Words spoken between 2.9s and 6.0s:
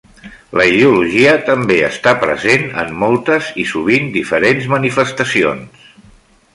moltes i sovint diferents manifestacions.